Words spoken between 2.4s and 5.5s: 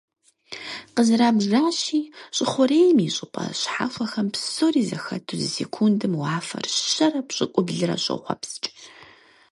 хъурейм и щӀыпӀэ щхьэхуэхэм псори зэхэту зы